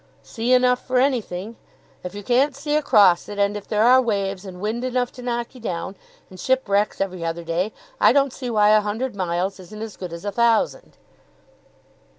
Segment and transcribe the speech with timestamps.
[0.23, 1.57] "Sea enough for anything.
[2.03, 5.21] If you can't see across it, and if there are waves, and wind enough to
[5.21, 5.95] knock you down,
[6.27, 10.11] and shipwrecks every other day, I don't see why a hundred miles isn't as good
[10.11, 10.97] as a thousand."